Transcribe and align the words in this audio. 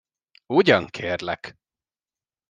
Ugyan, 0.45 0.87
kérlek! 0.87 1.57